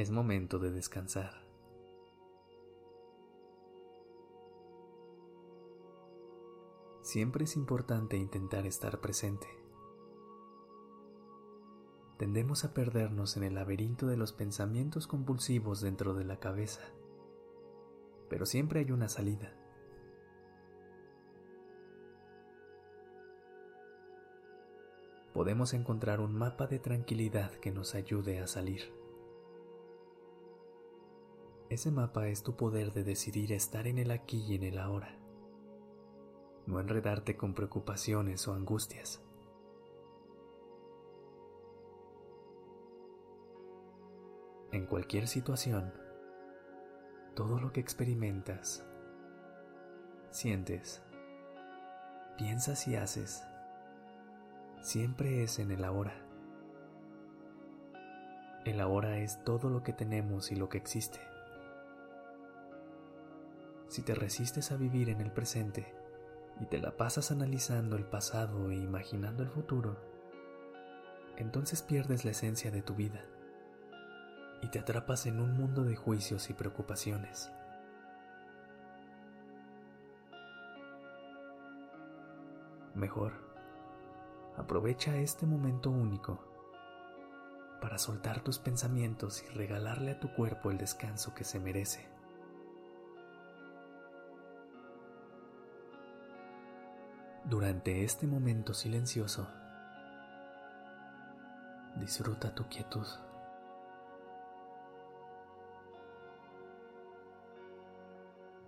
[0.00, 1.44] Es momento de descansar.
[7.02, 9.46] Siempre es importante intentar estar presente.
[12.16, 16.80] Tendemos a perdernos en el laberinto de los pensamientos compulsivos dentro de la cabeza,
[18.30, 19.54] pero siempre hay una salida.
[25.34, 28.99] Podemos encontrar un mapa de tranquilidad que nos ayude a salir.
[31.70, 35.20] Ese mapa es tu poder de decidir estar en el aquí y en el ahora
[36.70, 39.22] no enredarte con preocupaciones o angustias.
[44.72, 45.92] En cualquier situación,
[47.34, 48.86] todo lo que experimentas,
[50.30, 51.02] sientes,
[52.38, 53.42] piensas y haces,
[54.80, 56.24] siempre es en el ahora.
[58.64, 61.18] El ahora es todo lo que tenemos y lo que existe.
[63.90, 65.92] Si te resistes a vivir en el presente,
[66.60, 69.96] y te la pasas analizando el pasado e imaginando el futuro,
[71.38, 73.24] entonces pierdes la esencia de tu vida
[74.62, 77.50] y te atrapas en un mundo de juicios y preocupaciones.
[82.94, 83.32] Mejor,
[84.56, 86.46] aprovecha este momento único
[87.80, 92.19] para soltar tus pensamientos y regalarle a tu cuerpo el descanso que se merece.
[97.44, 99.48] Durante este momento silencioso,
[101.96, 103.06] disfruta tu quietud.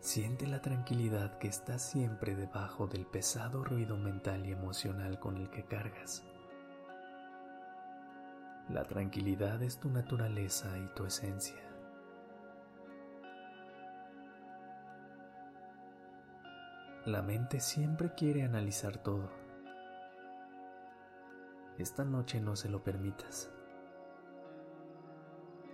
[0.00, 5.50] Siente la tranquilidad que está siempre debajo del pesado ruido mental y emocional con el
[5.50, 6.24] que cargas.
[8.70, 11.71] La tranquilidad es tu naturaleza y tu esencia.
[17.06, 19.28] La mente siempre quiere analizar todo.
[21.76, 23.50] Esta noche no se lo permitas.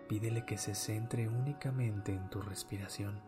[0.09, 3.21] Pídele que se centre únicamente en tu respiración.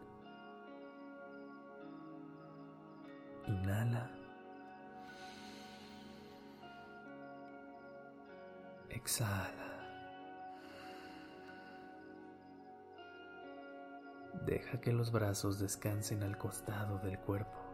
[3.47, 4.11] Inhala.
[8.89, 9.51] Exhala.
[14.47, 17.70] Deja que los brazos descansen al costado del cuerpo.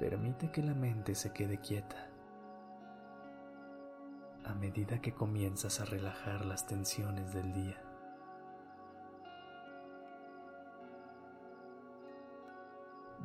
[0.00, 2.08] Permite que la mente se quede quieta.
[4.46, 7.76] A medida que comienzas a relajar las tensiones del día.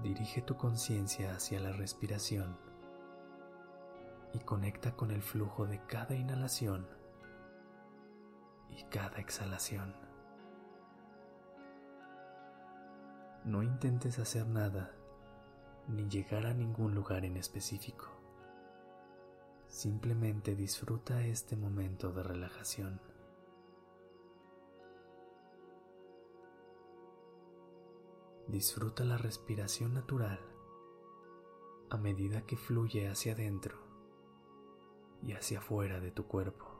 [0.03, 2.58] Dirige tu conciencia hacia la respiración
[4.34, 6.90] y conecta con el flujo de cada inhalación
[8.69, 9.96] y cada exhalación.
[13.46, 14.92] No intentes hacer nada
[15.88, 18.07] ni llegar a ningún lugar en específico.
[19.68, 23.01] Simplemente disfruta este momento de relajación.
[28.47, 30.40] Disfruta la respiración natural
[31.90, 33.78] a medida que fluye hacia adentro
[35.24, 36.75] y hacia afuera de tu cuerpo.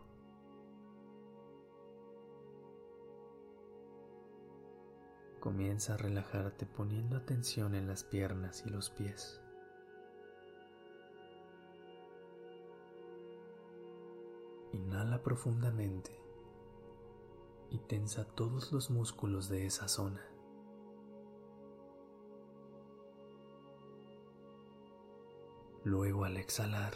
[5.46, 9.40] Comienza a relajarte poniendo atención en las piernas y los pies.
[14.74, 16.20] Inhala profundamente
[17.70, 20.26] y tensa todos los músculos de esa zona.
[25.84, 26.94] Luego al exhalar,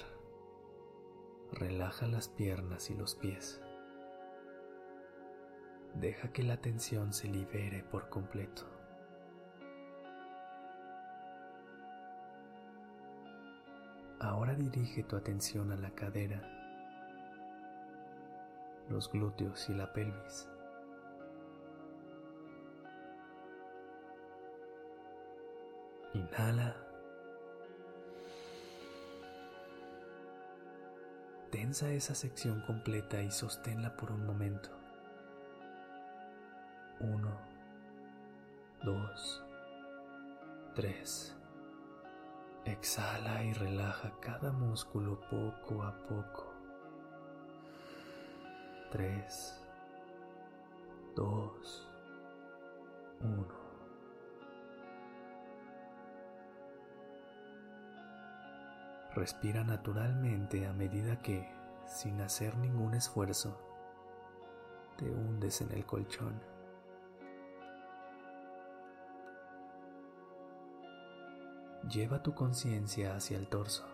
[1.52, 3.62] relaja las piernas y los pies.
[5.96, 8.64] Deja que la tensión se libere por completo.
[14.20, 16.42] Ahora dirige tu atención a la cadera,
[18.90, 20.50] los glúteos y la pelvis.
[26.14, 26.76] Inhala.
[31.52, 34.79] Tensa esa sección completa y sosténla por un momento.
[37.00, 37.32] Uno,
[38.84, 39.44] dos,
[40.76, 41.36] tres.
[42.66, 46.54] Exhala y relaja cada músculo poco a poco.
[48.92, 49.64] Tres,
[51.16, 51.90] dos,
[53.22, 53.60] uno.
[59.16, 61.50] Respira naturalmente a medida que,
[61.88, 63.58] sin hacer ningún esfuerzo,
[64.98, 66.59] te hundes en el colchón.
[71.88, 73.88] Lleva tu conciencia hacia el torso.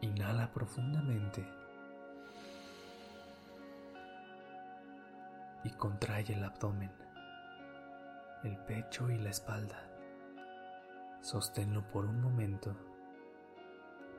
[0.00, 1.44] Inhala profundamente
[5.64, 6.92] y contrae el abdomen,
[8.44, 9.82] el pecho y la espalda.
[11.20, 12.76] Sosténlo por un momento.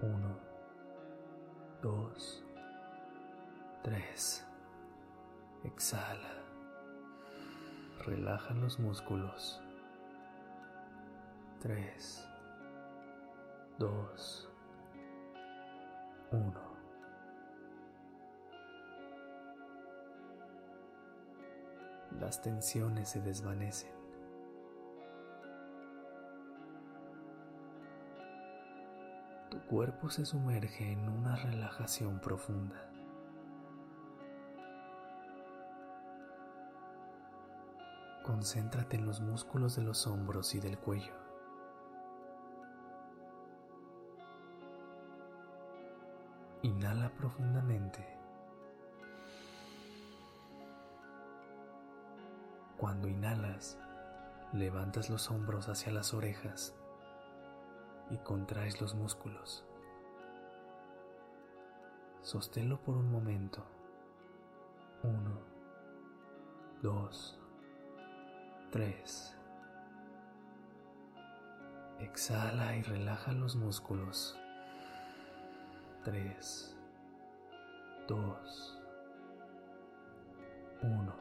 [0.01, 0.37] Uno,
[1.81, 2.43] dos,
[3.83, 4.45] tres.
[5.63, 6.43] Exhala.
[8.05, 9.64] Relaja los músculos.
[11.65, 12.23] Tres,
[13.79, 14.47] dos,
[16.31, 16.61] uno.
[22.19, 23.95] Las tensiones se desvanecen.
[29.67, 32.87] cuerpo se sumerge en una relajación profunda.
[38.21, 41.24] Concéntrate en los músculos de los hombros y del cuello.
[46.65, 48.03] Inhala profundamente.
[52.75, 53.77] Cuando inhalas,
[54.51, 56.73] levantas los hombros hacia las orejas
[58.09, 59.63] y contraes los músculos.
[62.23, 63.63] Sosténlo por un momento.
[65.03, 65.39] Uno,
[66.81, 67.39] dos,
[68.71, 69.37] tres.
[71.99, 74.35] Exhala y relaja los músculos.
[76.05, 76.77] Tres,
[78.07, 78.81] dos,
[80.81, 81.13] uno.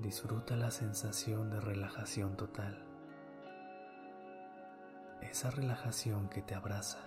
[0.00, 2.92] Disfruta la sensación de relajación total
[5.32, 6.98] esa relajación que te abraza.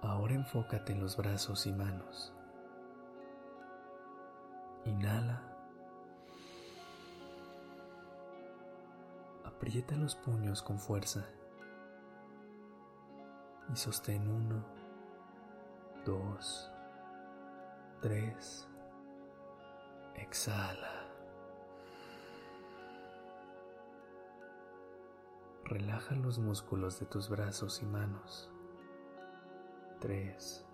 [0.00, 2.32] Ahora enfócate en los brazos y manos.
[4.86, 5.53] Inhala.
[9.56, 11.24] Aprieta los puños con fuerza.
[13.72, 14.64] Y sostén uno,
[16.04, 16.70] dos,
[18.02, 18.68] tres.
[20.16, 21.04] Exhala.
[25.64, 28.50] Relaja los músculos de tus brazos y manos.
[30.04, 30.66] 3,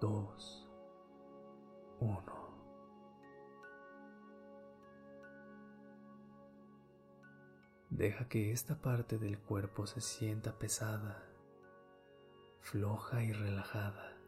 [0.00, 0.68] 2,
[1.98, 2.45] 1.
[7.96, 11.24] Deja que esta parte del cuerpo se sienta pesada,
[12.60, 14.18] floja y relajada.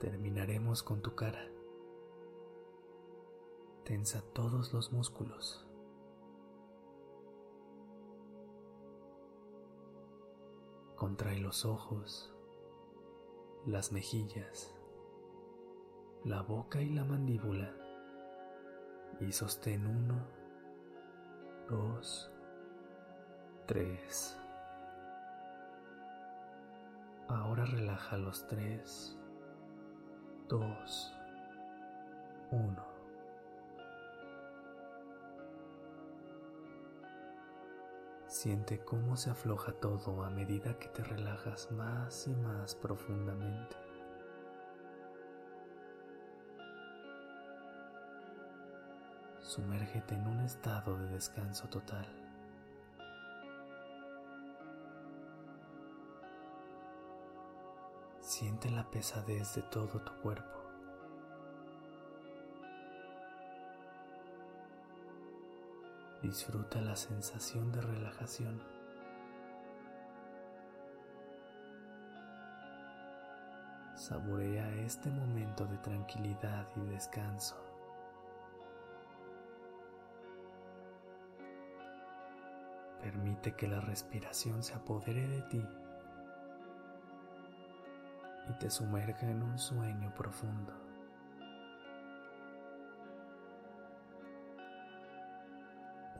[0.00, 1.46] Terminaremos con tu cara.
[3.84, 5.68] Tensa todos los músculos.
[10.96, 12.34] Contrae los ojos,
[13.66, 14.74] las mejillas,
[16.24, 17.81] la boca y la mandíbula
[19.28, 20.26] y sostén uno,
[21.68, 22.30] dos,
[23.66, 24.36] tres.
[27.28, 29.16] Ahora relaja los tres,
[30.48, 31.14] dos,
[32.50, 32.92] uno.
[38.26, 43.81] Siente cómo se afloja todo a medida que te relajas más y más profundamente.
[49.54, 52.06] Sumérgete en un estado de descanso total.
[58.18, 60.58] Siente la pesadez de todo tu cuerpo.
[66.22, 68.62] Disfruta la sensación de relajación.
[73.96, 77.71] Saborea este momento de tranquilidad y descanso.
[83.02, 85.66] Permite que la respiración se apodere de ti
[88.48, 90.72] y te sumerja en un sueño profundo.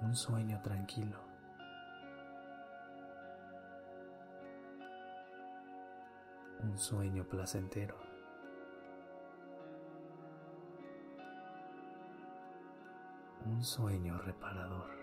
[0.01, 1.19] Un sueño tranquilo.
[6.65, 7.97] Un sueño placentero.
[13.47, 15.02] Un sueño reparador.